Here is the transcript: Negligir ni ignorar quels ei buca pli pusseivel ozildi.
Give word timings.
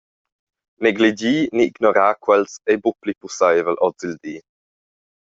Negligir 0.85 1.49
ni 1.55 1.67
ignorar 1.71 2.09
quels 2.25 2.51
ei 2.71 2.77
buca 2.83 2.99
pli 3.01 3.13
pusseivel 3.21 3.81
ozildi. 3.89 4.35